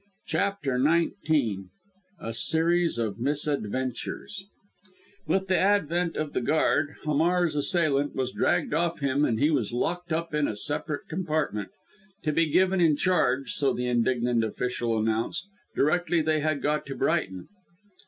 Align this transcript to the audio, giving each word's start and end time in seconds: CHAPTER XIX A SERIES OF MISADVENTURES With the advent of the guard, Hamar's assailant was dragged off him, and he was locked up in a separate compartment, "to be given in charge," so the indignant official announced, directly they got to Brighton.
CHAPTER 0.25 0.79
XIX 0.81 1.67
A 2.19 2.33
SERIES 2.33 2.97
OF 2.97 3.19
MISADVENTURES 3.19 4.45
With 5.27 5.47
the 5.47 5.59
advent 5.59 6.15
of 6.17 6.33
the 6.33 6.41
guard, 6.41 6.95
Hamar's 7.03 7.55
assailant 7.55 8.15
was 8.15 8.31
dragged 8.31 8.73
off 8.73 8.99
him, 9.01 9.23
and 9.23 9.39
he 9.39 9.51
was 9.51 9.71
locked 9.71 10.11
up 10.11 10.33
in 10.33 10.47
a 10.47 10.55
separate 10.55 11.07
compartment, 11.07 11.69
"to 12.23 12.31
be 12.31 12.49
given 12.49 12.81
in 12.81 12.95
charge," 12.95 13.51
so 13.51 13.73
the 13.73 13.85
indignant 13.85 14.43
official 14.43 14.97
announced, 14.97 15.47
directly 15.75 16.23
they 16.23 16.39
got 16.41 16.87
to 16.87 16.95
Brighton. 16.95 17.47